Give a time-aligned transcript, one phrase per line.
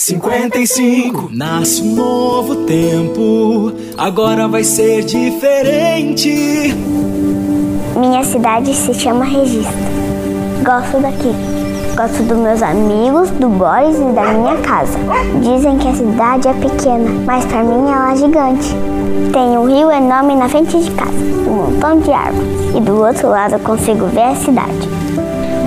[0.00, 6.74] 55 Nasce um novo tempo, agora vai ser diferente.
[7.94, 9.76] Minha cidade se chama Registro.
[10.64, 11.34] Gosto daqui.
[11.94, 14.98] Gosto dos meus amigos, do Boris e da minha casa.
[15.42, 18.74] Dizem que a cidade é pequena, mas para mim ela é gigante.
[19.34, 23.28] Tem um rio enorme na frente de casa, um montão de árvores, e do outro
[23.28, 24.88] lado eu consigo ver a cidade.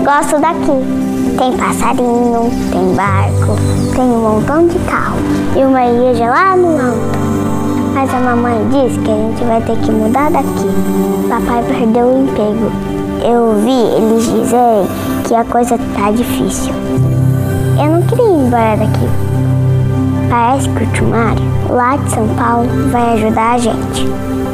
[0.03, 1.03] Gosto daqui.
[1.37, 3.55] Tem passarinho, tem barco,
[3.95, 5.17] tem um montão de carro
[5.55, 7.23] e uma igreja lá no alto.
[7.93, 10.67] Mas a mamãe disse que a gente vai ter que mudar daqui.
[11.29, 12.69] Papai perdeu o emprego.
[13.23, 14.87] Eu ouvi eles dizerem
[15.25, 16.73] que a coisa tá difícil.
[17.81, 19.07] Eu não queria ir embora daqui.
[20.29, 24.07] Parece que o Tumário, lá de São Paulo, vai ajudar a gente.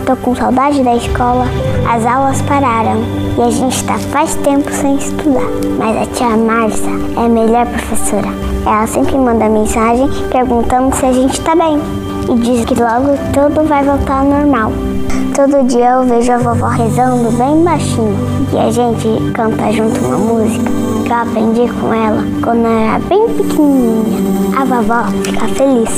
[0.05, 1.45] Tô com saudade da escola,
[1.89, 3.01] as aulas pararam
[3.35, 5.49] e a gente está faz tempo sem estudar.
[5.79, 8.27] Mas a tia Márcia é a melhor professora.
[8.63, 13.67] Ela sempre manda mensagem perguntando se a gente está bem e diz que logo tudo
[13.67, 14.71] vai voltar ao normal.
[15.35, 18.15] Todo dia eu vejo a vovó rezando bem baixinho
[18.53, 20.69] e a gente canta junto uma música
[21.05, 24.19] que eu aprendi com ela quando eu era bem pequenininha.
[24.55, 25.89] A vovó fica feliz.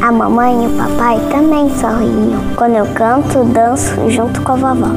[0.00, 4.90] A mamãe e o papai também sorriam quando eu canto, danço junto com a vovó.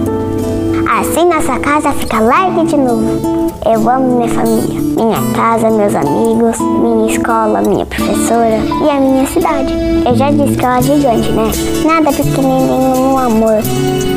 [1.00, 3.47] Assim nossa casa fica leve de novo.
[3.66, 9.26] Eu amo minha família, minha casa, meus amigos, minha escola, minha professora e a minha
[9.28, 9.74] cidade.
[10.06, 11.52] Eu já disse que ela é gigante, né?
[11.86, 13.60] Nada pequenininho no amor.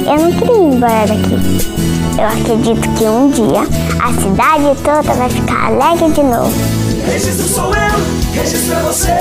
[0.06, 1.80] Eu não queria ir embora daqui.
[2.18, 3.62] Eu acredito que um dia
[4.00, 6.52] a cidade toda vai ficar alegre de novo.
[7.06, 9.14] Registro sou eu, registro é você.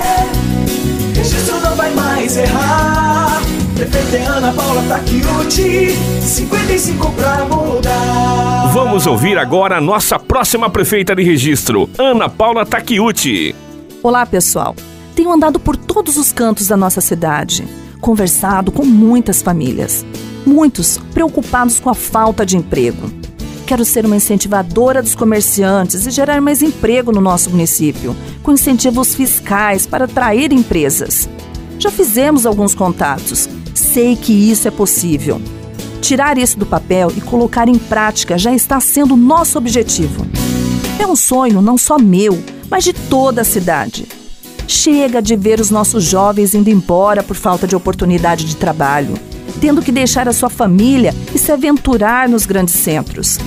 [1.16, 3.41] Registro não vai mais errar.
[3.75, 8.69] Prefeita é Ana Paula Taquiuti, 55 pra mudar.
[8.73, 13.55] Vamos ouvir agora a nossa próxima prefeita de registro, Ana Paula Taquiuti.
[14.03, 14.75] Olá, pessoal.
[15.16, 17.67] Tenho andado por todos os cantos da nossa cidade,
[17.99, 20.05] conversado com muitas famílias,
[20.45, 23.11] muitos preocupados com a falta de emprego.
[23.66, 29.16] Quero ser uma incentivadora dos comerciantes e gerar mais emprego no nosso município, com incentivos
[29.16, 31.29] fiscais para atrair empresas.
[31.79, 35.41] Já fizemos alguns contatos, sei que isso é possível.
[36.01, 40.25] Tirar isso do papel e colocar em prática já está sendo nosso objetivo.
[40.99, 44.05] É um sonho não só meu, mas de toda a cidade.
[44.67, 49.13] Chega de ver os nossos jovens indo embora por falta de oportunidade de trabalho,
[49.59, 53.38] tendo que deixar a sua família e se aventurar nos grandes centros.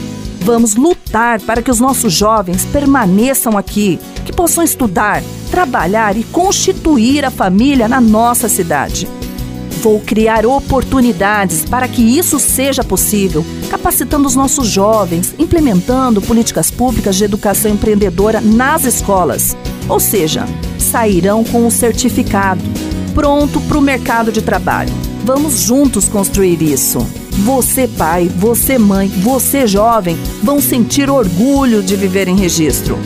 [0.41, 7.25] Vamos lutar para que os nossos jovens permaneçam aqui, que possam estudar, trabalhar e constituir
[7.25, 9.09] a família na nossa cidade.
[9.83, 17.17] Vou criar oportunidades para que isso seja possível, capacitando os nossos jovens, implementando políticas públicas
[17.17, 19.57] de educação empreendedora nas escolas.
[19.89, 20.47] Ou seja,
[20.95, 22.63] sairão com o certificado,
[23.13, 24.95] pronto para o mercado de trabalho.
[25.25, 27.05] Vamos juntos construir isso.
[27.45, 32.97] Você, pai, você, mãe, você, jovem, vão sentir orgulho de viver em registro.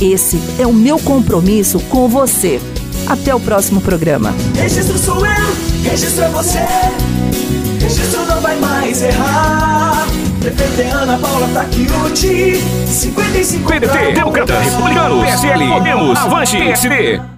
[0.00, 2.60] Esse é o meu compromisso com você.
[3.08, 4.32] Até o próximo programa.
[4.54, 6.60] Registro sou eu, registro é você.
[7.80, 9.51] Registro não vai mais errar.
[10.42, 12.56] Prefeita é Ana Paula Taquiuti,
[12.86, 14.12] 55 pra PDT, mudar.
[14.12, 17.32] Democrata, Republicano, PSL, Podemos, Avante, PSD.